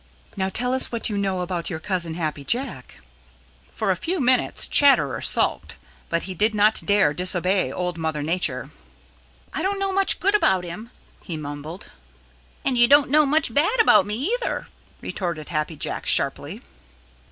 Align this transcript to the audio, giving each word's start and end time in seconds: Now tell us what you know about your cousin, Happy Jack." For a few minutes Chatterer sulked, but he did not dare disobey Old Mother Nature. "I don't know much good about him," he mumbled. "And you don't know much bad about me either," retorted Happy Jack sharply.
Now 0.35 0.49
tell 0.49 0.73
us 0.73 0.91
what 0.91 1.09
you 1.11 1.17
know 1.19 1.41
about 1.41 1.69
your 1.69 1.77
cousin, 1.77 2.15
Happy 2.15 2.43
Jack." 2.43 3.01
For 3.71 3.91
a 3.91 3.95
few 3.95 4.19
minutes 4.19 4.65
Chatterer 4.65 5.21
sulked, 5.21 5.75
but 6.09 6.23
he 6.23 6.33
did 6.33 6.55
not 6.55 6.81
dare 6.83 7.13
disobey 7.13 7.71
Old 7.71 7.99
Mother 7.99 8.23
Nature. 8.23 8.71
"I 9.53 9.61
don't 9.61 9.77
know 9.77 9.93
much 9.93 10.19
good 10.19 10.33
about 10.33 10.63
him," 10.63 10.89
he 11.21 11.37
mumbled. 11.37 11.89
"And 12.65 12.79
you 12.79 12.87
don't 12.87 13.11
know 13.11 13.27
much 13.27 13.53
bad 13.53 13.79
about 13.79 14.07
me 14.07 14.15
either," 14.41 14.67
retorted 15.01 15.49
Happy 15.49 15.75
Jack 15.75 16.07
sharply. 16.07 16.63